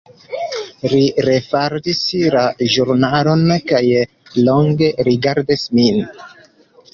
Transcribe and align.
Li 0.93 1.01
refaldis 1.25 1.99
la 2.35 2.45
ĵurnalon 2.77 3.45
kaj 3.73 3.83
longe 4.49 4.91
rigardis 5.11 5.69
min. 5.83 6.03